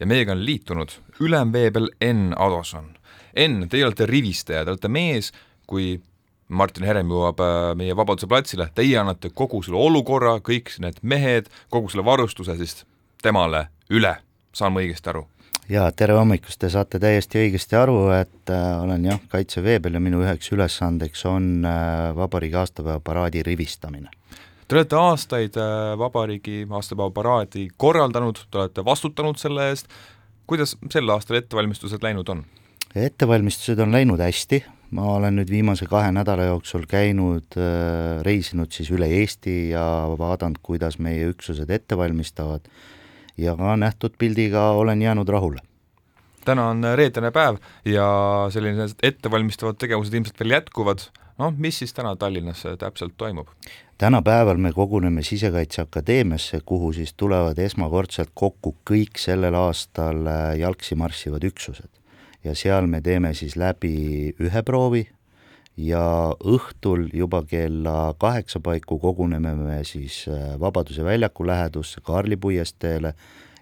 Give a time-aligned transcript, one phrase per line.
[0.00, 2.92] ja meiega on liitunud ülemveebel Enn Adoson.
[3.36, 5.32] Enn, teie olete rivistaja, te olete mees,
[5.66, 5.96] kui
[6.48, 11.48] Martin Herem jõuab äh, meie Vabaduse platsile, teie annate kogu selle olukorra, kõik need mehed,
[11.72, 12.82] kogu selle varustuse siis
[13.24, 14.16] temale üle,
[14.54, 15.28] saan ma õigesti aru?
[15.68, 20.20] jaa, tere hommikust, te saate täiesti õigesti aru, et äh, olen jah, kaitseveebel ja minu
[20.24, 24.12] üheks ülesandeks on äh, vabariigi aastapäeva paraadi rivistamine.
[24.68, 29.90] Te olete aastaid äh, vabariigi aastapäeva paraadi korraldanud, te olete vastutanud selle eest,
[30.48, 32.44] kuidas sel aastal ettevalmistused läinud on?
[32.94, 34.62] ettevalmistused on läinud hästi,
[34.94, 39.84] ma olen nüüd viimase kahe nädala jooksul käinud, äh, reisinud siis üle Eesti ja
[40.18, 42.64] vaadanud, kuidas meie üksused ette valmistavad
[43.36, 45.60] ja ka nähtud pildiga olen jäänud rahule.
[46.44, 48.06] täna on reedene päev ja
[48.52, 51.06] sellised ettevalmistavad tegevused ilmselt veel jätkuvad,
[51.38, 53.48] noh, mis siis täna Tallinnas täpselt toimub?
[53.98, 61.44] tänapäeval me koguneme Sisekaitseakadeemiasse, kuhu siis tulevad esmakordselt kokku kõik sellel aastal äh, jalgsi marssivad
[61.44, 61.90] üksused.
[62.44, 65.08] ja seal me teeme siis läbi ühe proovi
[65.76, 73.14] ja õhtul juba kella kaheksa paiku koguneme me siis äh, Vabaduse väljaku lähedusse Kaarli puiesteele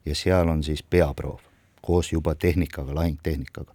[0.06, 1.40] ja seal on siis peaproov
[1.82, 3.74] koos juba tehnikaga, lahingtehnikaga.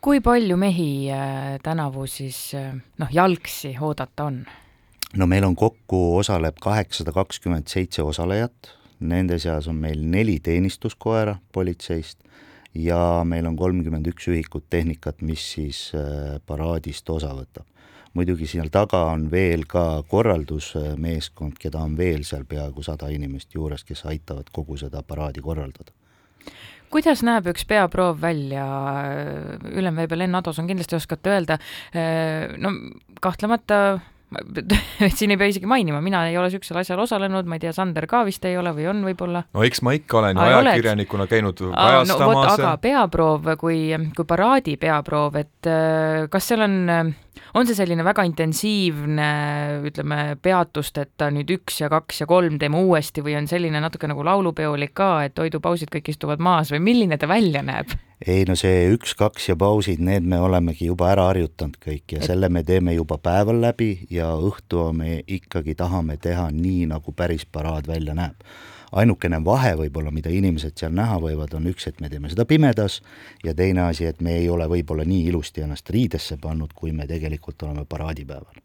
[0.00, 2.52] Kui palju mehi äh, tänavu siis
[2.98, 4.42] noh, jalgsi oodata on?
[5.16, 11.38] no meil on kokku, osaleb kaheksasada kakskümmend seitse osalejat, nende seas on meil neli teenistuskoera
[11.52, 12.18] politseist
[12.74, 17.66] ja meil on kolmkümmend üks ühikut tehnikat, mis siis äh, paraadist osa võtab.
[18.14, 23.84] muidugi seal taga on veel ka korraldusmeeskond, keda on veel seal peaaegu sada inimest juures,
[23.84, 25.92] kes aitavad kogu seda paraadi korraldada
[26.92, 28.66] kuidas näeb üks peaproov välja,
[29.68, 31.58] ülemveebel Enn Ados on, kindlasti oskate öelda,
[31.92, 32.72] äh, no
[33.24, 33.98] kahtlemata
[35.16, 38.06] siin ei pea isegi mainima, mina ei ole niisugusel asjal osalenud, ma ei tea, Sander
[38.10, 39.44] ka vist ei ole või on võib-olla?
[39.54, 42.42] no eks ma ikka olen ju ajakirjanikuna käinud kajastamas no,.
[42.52, 43.80] aga peaproov kui,
[44.16, 46.76] kui paraadi peaproov, et äh, kas seal on,
[47.56, 49.30] on see selline väga intensiivne,
[49.88, 54.26] ütleme, peatusteta nüüd üks ja kaks ja kolm teeme uuesti või on selline natuke nagu
[54.26, 57.96] laulupeolik ka, et toidupausid kõik istuvad maas või milline ta välja näeb?
[58.26, 62.26] ei no see üks-kaks ja pausid, need me olemegi juba ära harjutanud kõik ja et...
[62.26, 67.46] selle me teeme juba päeval läbi ja õhtu me ikkagi tahame teha nii, nagu päris
[67.46, 68.36] paraad välja näeb.
[68.92, 73.02] ainukene vahe võib-olla, mida inimesed seal näha võivad, on üks, et me teeme seda pimedas
[73.44, 77.06] ja teine asi, et me ei ole võib-olla nii ilusti ennast riidesse pannud, kui me
[77.06, 78.64] tegelikult oleme paraadipäeval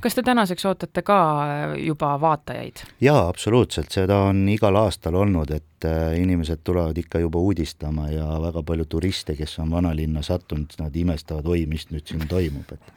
[0.00, 2.84] kas te tänaseks ootate ka äh, juba vaatajaid?
[3.00, 8.28] jaa, absoluutselt, seda on igal aastal olnud, et äh, inimesed tulevad ikka juba uudistama ja
[8.42, 12.94] väga palju turiste, kes on vanalinna sattunud, nad imestavad, oi, mis nüüd siin toimub, et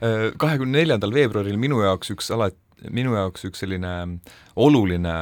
[0.00, 2.58] kahekümne neljandal veebruaril minu jaoks üks alati
[2.94, 3.92] minu jaoks üks selline
[4.58, 5.14] oluline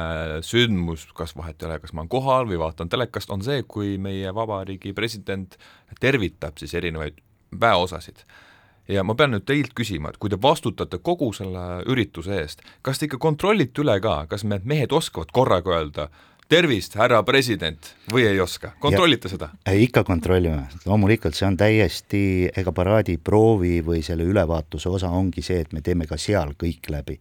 [0.45, 3.95] sündmus, kas vahet ei ole, kas ma olen kohal või vaatan telekast, on see, kui
[4.01, 5.57] meie vabariigi president
[6.01, 7.17] tervitab siis erinevaid
[7.59, 8.25] väeosasid.
[8.87, 12.99] Ja ma pean nüüd teilt küsima, et kui te vastutate kogu selle ürituse eest, kas
[12.99, 16.07] te ikka kontrollite üle ka, kas need mehed oskavad korraga öelda
[16.49, 19.49] tervist, härra president, või ei oska, kontrollite ja, seda?
[19.75, 22.21] ikka kontrollime, loomulikult see on täiesti,
[22.55, 26.91] ega paraadi proovi või selle ülevaatuse osa ongi see, et me teeme ka seal kõik
[26.93, 27.19] läbi.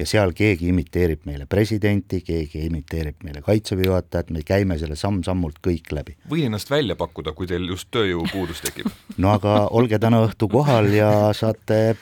[0.00, 5.60] Ja seal keegi imiteerib meile presidenti, keegi imiteerib meile kaitseväe juhatajat, me käime selle samm-sammult
[5.62, 6.16] kõik läbi.
[6.30, 8.88] võin ennast välja pakkuda, kui teil just tööjõupuudus tekib.
[9.20, 11.94] No aga olge täna õhtu kohal ja saate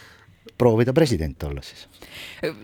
[0.61, 1.87] proovida president olla siis.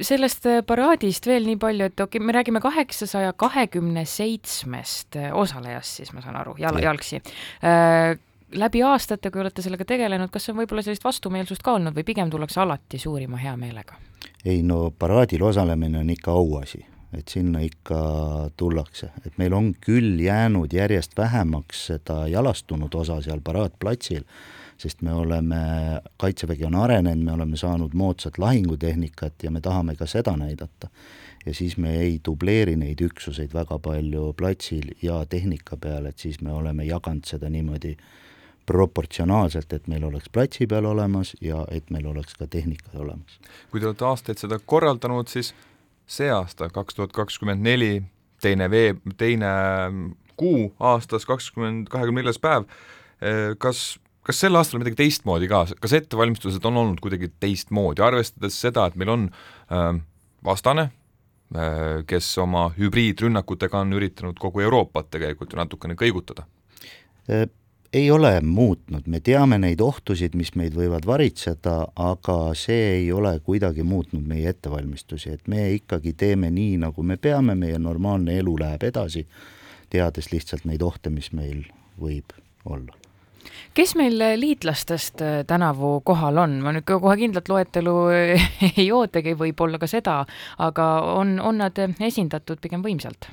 [0.04, 5.32] sellest äh, paraadist veel nii palju, et okei okay,, me räägime kaheksasaja kahekümne seitsmest äh,
[5.34, 8.16] osalejast siis, ma saan aru, jal-, jalgsi äh,
[8.56, 12.30] läbi aastate, kui olete sellega tegelenud, kas on võib-olla sellist vastumeelsust ka olnud või pigem
[12.30, 13.98] tullakse alati suurima heameelega?
[14.46, 16.84] ei no paraadil osalemine on ikka auasi,
[17.16, 17.98] et sinna ikka
[18.56, 24.22] tullakse, et meil on küll jäänud järjest vähemaks seda jalastunud osa seal paraadplatsil,
[24.78, 25.56] sest me oleme,
[26.16, 30.88] Kaitsevägi on arenenud, me oleme saanud moodsat lahingutehnikat ja me tahame ka seda näidata.
[31.47, 36.41] ja siis me ei dubleeri neid üksuseid väga palju platsil ja tehnika peal, et siis
[36.41, 37.97] me oleme jaganud seda niimoodi
[38.66, 43.39] proportsionaalselt, et meil oleks platsi peal olemas ja et meil oleks ka tehnikas olemas.
[43.71, 45.54] kui te olete aastaid seda korraldanud, siis
[46.06, 48.03] see aasta, kaks tuhat kakskümmend neli,
[48.42, 49.53] teine veeb, teine
[50.36, 52.66] kuu aastas, kakskümmend, kahekümne neljas päev,
[53.22, 58.58] eh, kas kas sel aastal midagi teistmoodi ka, kas ettevalmistused on olnud kuidagi teistmoodi, arvestades
[58.58, 59.92] seda, et meil on äh,
[60.46, 66.48] vastane äh,, kes oma hübriidrünnakutega on üritanud kogu Euroopat tegelikult ju natukene kõigutada?
[67.30, 67.46] Äh,
[67.94, 73.36] ei ole muutnud, me teame neid ohtusid, mis meid võivad varitseda, aga see ei ole
[73.46, 78.58] kuidagi muutnud meie ettevalmistusi, et me ikkagi teeme nii, nagu me peame, meie normaalne elu
[78.66, 79.24] läheb edasi,
[79.94, 81.62] teades lihtsalt neid ohte, mis meil
[82.02, 82.34] võib
[82.66, 83.05] olla
[83.77, 87.97] kes meil liitlastest äh, tänavu kohal on, ma nüüd kohe kindlat loetelu
[88.81, 90.22] ei ootagi, võib-olla ka seda,
[90.63, 93.31] aga on, on nad esindatud pigem võimsalt?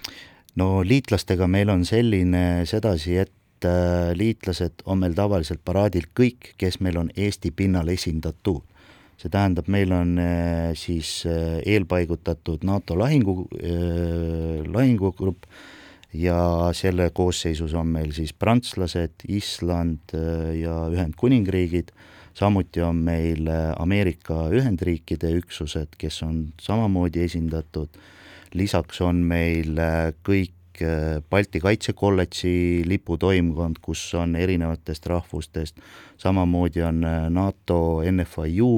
[0.60, 6.80] no liitlastega meil on selline sedasi, et äh, liitlased on meil tavaliselt paraadil kõik, kes
[6.82, 8.62] meil on Eesti pinnal esindatud
[9.18, 13.46] see tähendab, meil on äh, siis eelpaigutatud NATO lahingu,
[14.74, 15.46] lahingugrupp
[16.14, 21.94] ja selle koosseisus on meil siis prantslased, Island äh, ja Ühendkuningriigid,
[22.38, 27.90] samuti on meil äh, Ameerika Ühendriikide üksused, kes on samamoodi esindatud,
[28.54, 30.52] lisaks on meil äh, kõik
[31.30, 35.78] Balti Kaitsekolledži liputoimkond, kus on erinevatest rahvustest,
[36.18, 38.72] samamoodi on NATO NFIU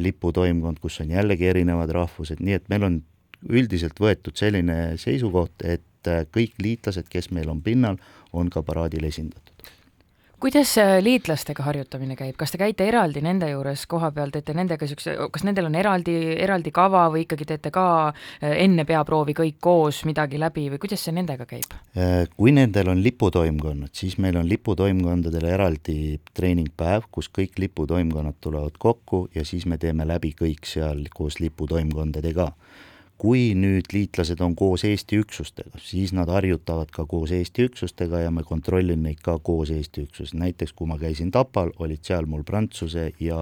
[0.00, 2.96] liputoimkond, kus on jällegi erinevad rahvused, nii et meil on
[3.44, 7.98] üldiselt võetud selline seisukoht, et et äh, kõik liitlased, kes meil on pinnal,
[8.32, 9.48] on ka paraadil esindatud.
[10.42, 15.14] kuidas liitlastega harjutamine käib, kas te käite eraldi nende juures koha peal, teete nendega niisuguse,
[15.30, 20.02] kas nendel on eraldi, eraldi kava või ikkagi teete ka äh, enne peaproovi kõik koos
[20.08, 21.76] midagi läbi või kuidas see nendega käib?
[21.94, 28.82] Äh, kui nendel on liputoimkonnad, siis meil on liputoimkondadele eraldi treeningpäev, kus kõik liputoimkonnad tulevad
[28.82, 32.50] kokku ja siis me teeme läbi kõik seal koos liputoimkondadega
[33.22, 38.32] kui nüüd liitlased on koos Eesti üksustega, siis nad harjutavad ka koos Eesti üksustega ja
[38.34, 42.42] me kontrollime neid ka koos Eesti üksusest, näiteks kui ma käisin Tapal, olid seal mul
[42.48, 43.38] Prantsuse ja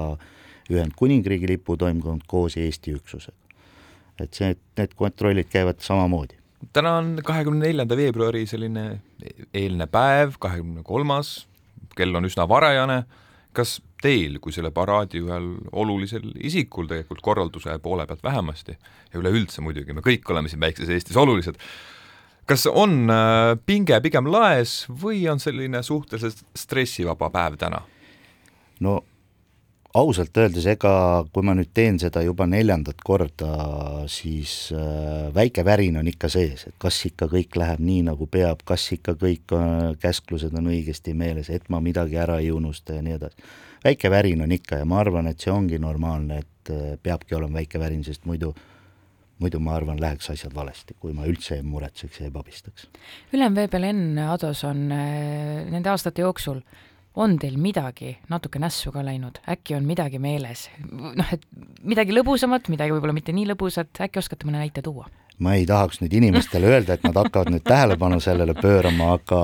[0.71, 3.37] Ühendkuningriigi liputoimkond koos Eesti üksusega.
[4.21, 6.37] et see, need kontrollid käivad samamoodi.
[6.77, 9.01] täna on kahekümne neljanda veebruari selline
[9.55, 11.47] eelne päev, kahekümne kolmas,
[11.97, 13.05] kell on üsna varajane,
[13.57, 18.77] kas teil kui selle paraadi ühel olulisel isikul tegelikult korralduse poole pealt vähemasti
[19.13, 21.61] ja üleüldse muidugi, me kõik oleme siin väikses Eestis olulised,
[22.49, 27.85] kas on äh, pinge pigem laes või on selline suhteliselt stressivaba päev täna?
[28.81, 29.01] no
[29.95, 30.93] ausalt öeldes, ega
[31.35, 33.51] kui ma nüüd teen seda juba neljandat korda,
[34.11, 38.63] siis äh, väike värin on ikka sees, et kas ikka kõik läheb nii, nagu peab,
[38.69, 43.05] kas ikka kõik äh, käsklused on õigesti meeles, et ma midagi ära ei unusta ja
[43.07, 43.49] nii edasi.
[43.85, 47.59] väike värin on ikka ja ma arvan, et see ongi normaalne, et äh, peabki olema
[47.59, 48.55] väike värin, sest muidu
[49.41, 52.87] muidu ma arvan, läheks asjad valesti, kui ma üldse ei muretseks ja ei pabistaks.
[53.33, 53.87] ülemveebel
[54.29, 56.61] Ados on nende aastate jooksul
[57.15, 61.43] on teil midagi natuke nässu ka läinud, äkki on midagi meeles, noh, et
[61.83, 65.09] midagi lõbusamat, midagi võib-olla mitte nii lõbusat, äkki oskate mõne näite tuua?
[65.41, 69.41] ma ei tahaks nüüd inimestele öelda, et nad hakkavad nüüd tähelepanu sellele pöörama, aga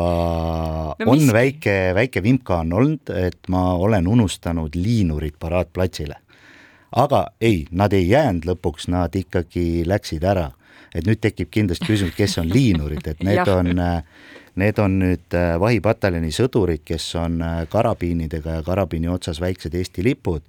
[1.00, 1.32] no, on mis...
[1.32, 6.20] väike, väike vimka on olnud, et ma olen unustanud liinurid paraadplatsile.
[6.92, 10.50] aga ei, nad ei jäänud lõpuks, nad ikkagi läksid ära.
[10.94, 14.04] et nüüd tekib kindlasti küsimus, kes on liinurid, et need on äh,
[14.56, 20.04] Need on nüüd äh, vahipataljoni sõdurid, kes on äh, karabiinidega ja karabiini otsas väiksed Eesti
[20.04, 20.44] lipud.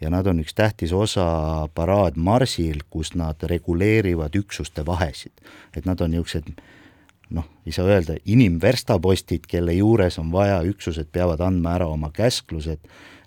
[0.00, 5.32] Ja nad on üks tähtis osa paraadmarsil, kus nad reguleerivad üksuste vahesid.
[5.76, 6.48] et nad on niisugused
[7.30, 12.80] noh, ei saa öelda, inimverstapostid, kelle juures on vaja, üksused peavad andma ära oma käsklused,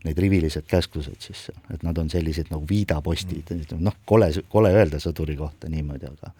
[0.03, 1.45] need rivilised käsklused siis.
[1.73, 6.33] Et nad on sellised nagu viidapostid, noh, kole, kole öelda sõduri kohta niimoodi, aga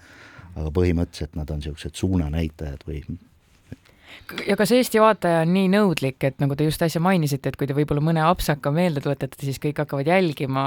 [0.53, 2.99] aga põhimõtteliselt nad on niisugused suunanäitajad või
[4.47, 7.67] ja kas Eesti vaataja on nii nõudlik, et nagu te just äsja mainisite, et kui
[7.69, 10.63] te võib-olla mõne apsaka meelde tuletate, siis kõik hakkavad jälgima.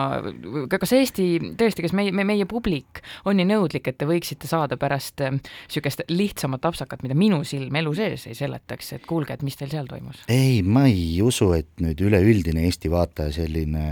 [0.71, 1.27] kas Eesti
[1.59, 6.11] tõesti, kas meie, meie publik on nii nõudlik, et te võiksite saada pärast niisugust eh,
[6.13, 9.89] lihtsamat apsakat, mida minu silm elu sees ei seletaks, et kuulge, et mis teil seal
[9.91, 10.25] toimus?
[10.33, 13.87] ei, ma ei usu, et nüüd üleüldine Eesti vaataja selline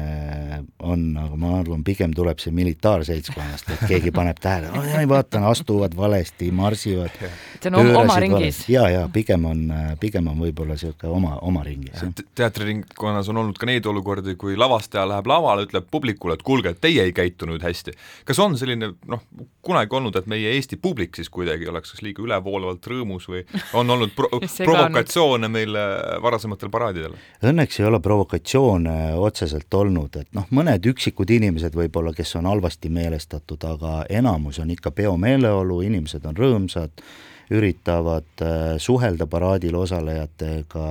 [0.84, 4.70] on, aga ma arvan, pigem tuleb see militaarseltskonnast, et keegi paneb tähele,
[5.08, 7.14] vaatan, astuvad valesti, marsivad.
[7.60, 8.64] see on oma ringis.
[8.68, 12.02] ja, ja pigem on on, pigem on võib-olla niisugune oma, oma ringis.
[12.34, 17.04] teatriringkonnas on olnud ka neid olukordi, kui lavastaja läheb lavale, ütleb publikule, et kuulge, teie
[17.04, 17.94] ei käitunud hästi.
[18.24, 19.24] kas on selline noh,
[19.64, 23.90] kunagi olnud, et meie Eesti publik siis kuidagi oleks kas liiga ülevoolavalt rõõmus või on
[23.90, 24.30] olnud pro
[24.68, 25.78] provokatsioone meil
[26.22, 27.16] varasematel paraadidel?
[27.44, 32.90] Õnneks ei ole provokatsioone otseselt olnud, et noh, mõned üksikud inimesed võib-olla, kes on halvasti
[32.92, 37.06] meelestatud, aga enamus on ikka peomeeleolu, inimesed on rõõmsad
[37.52, 40.88] üritavad äh, suhelda paraadil osalejatega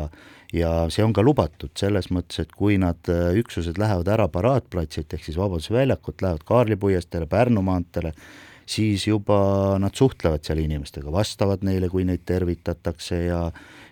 [0.54, 5.14] ja see on ka lubatud, selles mõttes, et kui nad, äh, üksused lähevad ära paraadplatsilt
[5.14, 8.14] ehk siis Vabaduse väljakult, lähevad Kaarli puiesteele, Pärnu maanteele,
[8.70, 13.48] siis juba nad suhtlevad seal inimestega, vastavad neile, kui neid tervitatakse ja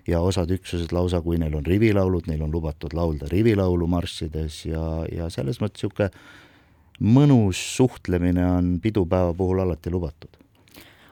[0.08, 4.82] ja osad üksused lausa, kui neil on rivilaulud, neil on lubatud laulda rivilaulu marssides ja,
[5.13, 6.10] ja selles mõttes niisugune
[7.01, 10.30] mõnus suhtlemine on pidupäeva puhul alati lubatud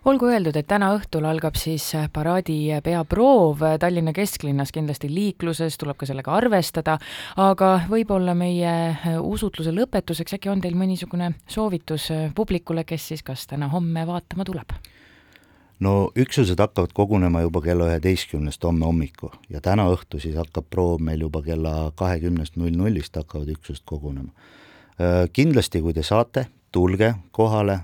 [0.05, 6.07] olgu öeldud, et täna õhtul algab siis paraadi peaproov Tallinna kesklinnas, kindlasti liikluses tuleb ka
[6.09, 6.99] sellega arvestada,
[7.37, 8.71] aga võib-olla meie
[9.19, 14.79] usutluse lõpetuseks äkki on teil mõnisugune soovitus publikule, kes siis kas täna-homme vaatama tuleb?
[15.79, 20.99] no üksused hakkavad kogunema juba kella üheteistkümnest homme hommikul ja täna õhtu siis hakkab proov
[21.03, 24.33] meil juba kella kahekümnest null nullist hakkavad üksused kogunema.
[25.33, 27.79] Kindlasti, kui te saate, tulge kohale,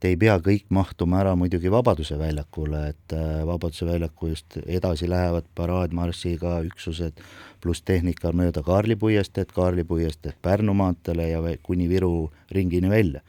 [0.00, 3.14] te ei pea kõik mahtuma ära muidugi Vabaduse väljakule, et
[3.46, 7.20] Vabaduse väljaku just edasi lähevad paraadmarssiga üksused
[7.60, 13.24] pluss tehnika mööda Kaarli puiesteed, Kaarli puiesteed Pärnu maanteele ja kuni Viru ringini välja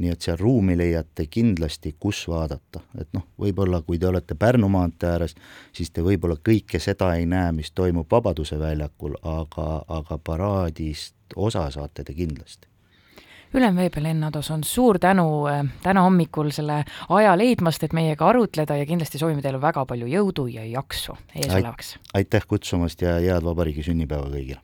[0.00, 4.70] nii et seal ruumi leiate kindlasti, kus vaadata, et noh, võib-olla kui te olete Pärnu
[4.72, 5.36] maantee ääres,
[5.76, 9.68] siis te võib-olla kõike seda ei näe, mis toimub Vabaduse väljakul, aga,
[10.00, 12.69] aga paraadist osa saate te kindlasti.
[13.54, 18.76] Ülemveebel Enn Ados on suur tänu äh, täna hommikul selle aja leidmast, et meiega arutleda
[18.78, 21.96] ja kindlasti soovime teile väga palju jõudu ja jaksu eesolevaks.
[22.14, 24.60] aitäh kutsumast ja head vabariigi sünnipäeva kõigile!